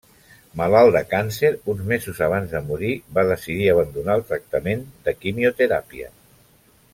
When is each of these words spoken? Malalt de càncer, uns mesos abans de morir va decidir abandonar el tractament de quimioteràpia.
Malalt 0.59 0.93
de 0.95 1.01
càncer, 1.09 1.51
uns 1.73 1.83
mesos 1.91 2.21
abans 2.27 2.55
de 2.55 2.61
morir 2.69 2.93
va 3.19 3.27
decidir 3.33 3.69
abandonar 3.75 4.17
el 4.21 4.25
tractament 4.33 4.83
de 5.09 5.15
quimioteràpia. 5.21 6.11